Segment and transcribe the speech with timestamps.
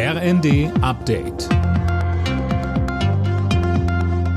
[0.00, 1.48] RND Update.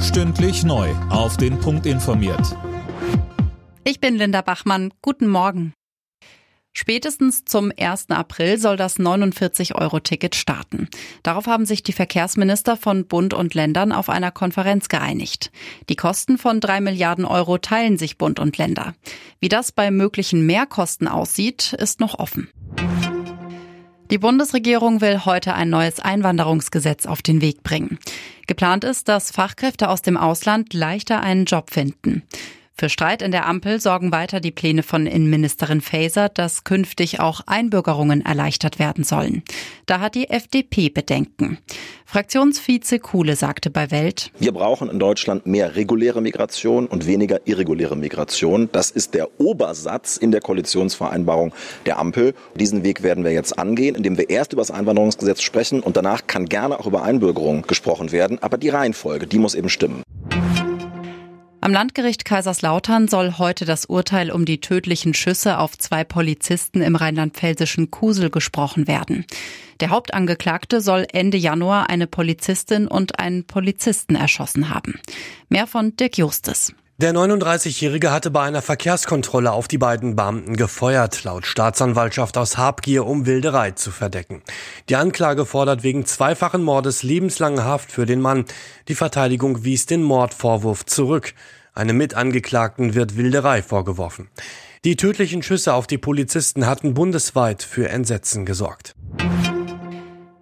[0.02, 0.90] Stündlich neu.
[1.12, 2.58] Auf den Punkt informiert.
[3.84, 4.92] Ich bin Linda Bachmann.
[5.04, 5.74] Guten Morgen.
[6.74, 8.10] Spätestens zum 1.
[8.10, 10.90] April soll das 49-Euro-Ticket starten.
[11.22, 15.52] Darauf haben sich die Verkehrsminister von Bund und Ländern auf einer Konferenz geeinigt.
[15.90, 18.96] Die Kosten von drei Milliarden Euro teilen sich Bund und Länder.
[19.40, 22.50] Wie das bei möglichen Mehrkosten aussieht, ist noch offen.
[24.12, 27.98] Die Bundesregierung will heute ein neues Einwanderungsgesetz auf den Weg bringen.
[28.46, 32.22] Geplant ist, dass Fachkräfte aus dem Ausland leichter einen Job finden.
[32.82, 37.42] Für Streit in der Ampel sorgen weiter die Pläne von Innenministerin Faeser, dass künftig auch
[37.46, 39.44] Einbürgerungen erleichtert werden sollen.
[39.86, 41.60] Da hat die FDP Bedenken.
[42.06, 47.96] Fraktionsvize Kuhle sagte bei Welt, Wir brauchen in Deutschland mehr reguläre Migration und weniger irreguläre
[47.96, 48.68] Migration.
[48.72, 51.54] Das ist der Obersatz in der Koalitionsvereinbarung
[51.86, 52.34] der Ampel.
[52.56, 56.26] Diesen Weg werden wir jetzt angehen, indem wir erst über das Einwanderungsgesetz sprechen und danach
[56.26, 58.40] kann gerne auch über Einbürgerung gesprochen werden.
[58.42, 60.02] Aber die Reihenfolge, die muss eben stimmen.
[61.64, 66.96] Am Landgericht Kaiserslautern soll heute das Urteil um die tödlichen Schüsse auf zwei Polizisten im
[66.96, 69.26] rheinland-pfälzischen Kusel gesprochen werden.
[69.80, 75.00] Der Hauptangeklagte soll Ende Januar eine Polizistin und einen Polizisten erschossen haben.
[75.50, 76.74] Mehr von Dirk Justus.
[77.02, 83.08] Der 39-Jährige hatte bei einer Verkehrskontrolle auf die beiden Beamten gefeuert, laut Staatsanwaltschaft aus Habgier,
[83.08, 84.44] um Wilderei zu verdecken.
[84.88, 88.46] Die Anklage fordert wegen zweifachen Mordes lebenslange Haft für den Mann.
[88.88, 91.34] Die Verteidigung wies den Mordvorwurf zurück.
[91.74, 94.30] Einem Mitangeklagten wird Wilderei vorgeworfen.
[94.86, 98.94] Die tödlichen Schüsse auf die Polizisten hatten bundesweit für Entsetzen gesorgt.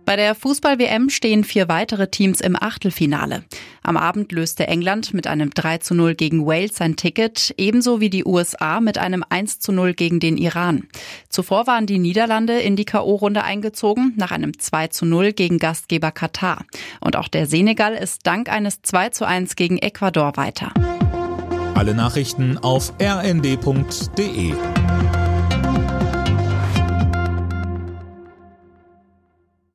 [0.10, 3.44] Bei der Fußball-WM stehen vier weitere Teams im Achtelfinale.
[3.90, 8.12] Am Abend löste England mit einem 3 zu 0 gegen Wales sein Ticket, ebenso wie
[8.12, 10.84] die USA mit einem 1 zu 0 gegen den Iran.
[11.28, 16.12] Zuvor waren die Niederlande in die K.O.-Runde eingezogen, nach einem 2 zu 0 gegen Gastgeber
[16.12, 16.66] Katar.
[17.00, 20.72] Und auch der Senegal ist dank eines 2 zu 1 gegen Ecuador weiter.
[21.74, 24.53] Alle Nachrichten auf rnd.de